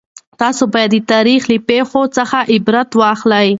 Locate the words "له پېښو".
1.51-2.01